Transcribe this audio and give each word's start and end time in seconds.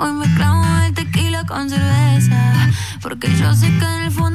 Hoy 0.00 0.12
me 0.12 0.32
clavo 0.36 0.62
el 0.86 0.94
tequila 0.94 1.44
con 1.44 1.68
cerveza, 1.68 2.70
porque 3.02 3.36
yo 3.36 3.52
sé 3.52 3.66
que 3.66 3.84
en 3.84 4.02
el 4.04 4.10
fondo 4.12 4.27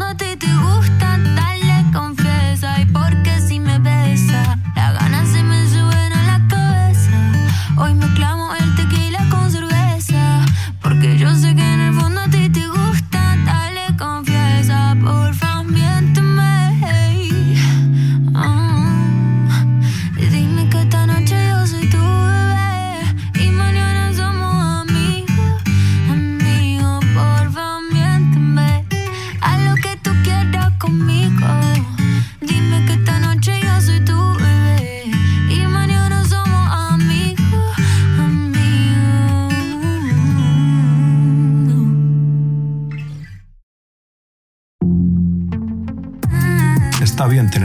Está 47.04 47.28
bien 47.28 47.50